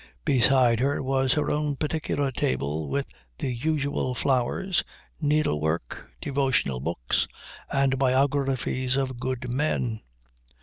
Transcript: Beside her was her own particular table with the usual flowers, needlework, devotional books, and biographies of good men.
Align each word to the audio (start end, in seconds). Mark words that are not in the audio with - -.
Beside 0.25 0.79
her 0.79 1.03
was 1.03 1.33
her 1.33 1.51
own 1.51 1.75
particular 1.75 2.31
table 2.31 2.89
with 2.89 3.05
the 3.37 3.51
usual 3.53 4.15
flowers, 4.15 4.83
needlework, 5.21 6.09
devotional 6.19 6.79
books, 6.79 7.27
and 7.71 7.99
biographies 7.99 8.95
of 8.95 9.19
good 9.19 9.47
men. 9.47 10.01